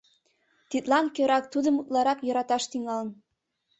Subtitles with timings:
[0.69, 3.09] Тидлан кӧрак Тудым утларак йӧраташ тӱҥалын.